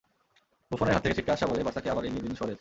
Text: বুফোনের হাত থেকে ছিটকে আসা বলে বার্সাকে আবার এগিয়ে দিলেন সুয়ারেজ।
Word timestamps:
বুফোনের 0.69 0.95
হাত 0.95 1.01
থেকে 1.05 1.15
ছিটকে 1.17 1.31
আসা 1.35 1.45
বলে 1.49 1.65
বার্সাকে 1.67 1.89
আবার 1.93 2.03
এগিয়ে 2.07 2.23
দিলেন 2.23 2.37
সুয়ারেজ। 2.39 2.59